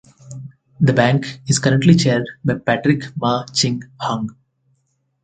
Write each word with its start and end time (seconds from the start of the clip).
The 0.79 0.93
bank 0.93 1.41
is 1.47 1.59
currently 1.59 1.93
chaired 1.93 2.27
by 2.43 2.55
Patrick 2.55 3.15
Ma 3.17 3.45
Ching 3.53 3.83
Hang. 4.01 4.29